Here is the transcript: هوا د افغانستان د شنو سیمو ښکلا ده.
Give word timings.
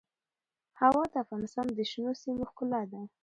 هوا 0.79 1.03
د 1.11 1.15
افغانستان 1.23 1.65
د 1.73 1.79
شنو 1.91 2.11
سیمو 2.21 2.43
ښکلا 2.49 2.81
ده. 2.91 3.01